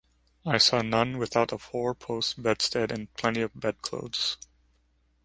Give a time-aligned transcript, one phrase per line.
[0.47, 4.35] I saw none without a four-post bedstead and plenty of bedclothes.